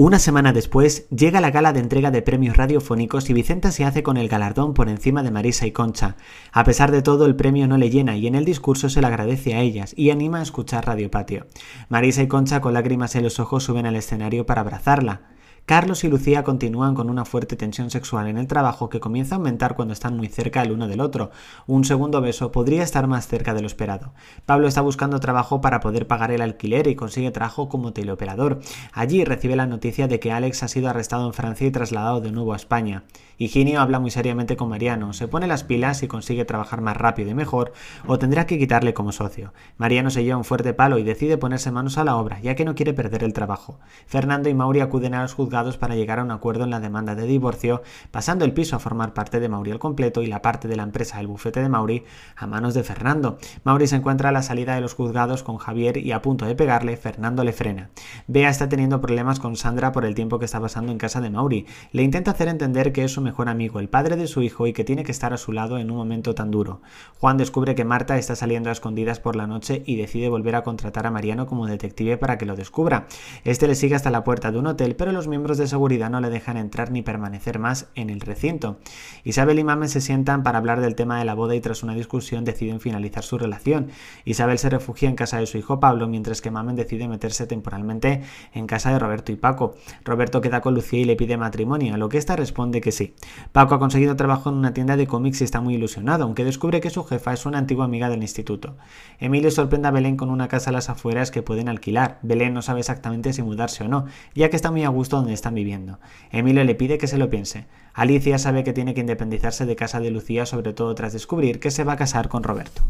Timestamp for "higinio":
33.38-33.80